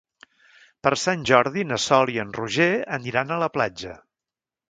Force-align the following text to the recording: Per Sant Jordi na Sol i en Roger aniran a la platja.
Per 0.87 0.91
Sant 1.01 1.25
Jordi 1.31 1.65
na 1.73 1.77
Sol 1.83 2.13
i 2.15 2.17
en 2.25 2.33
Roger 2.39 2.69
aniran 2.99 3.35
a 3.35 3.37
la 3.47 3.53
platja. 3.59 3.93